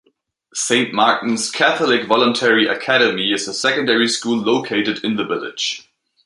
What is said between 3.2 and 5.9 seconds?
is a secondary school located in the village.